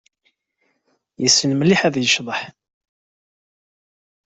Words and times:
Yessen 1.21 1.51
mliḥ 1.55 1.81
ad 1.83 1.95
yecḍeḥ. 1.99 2.39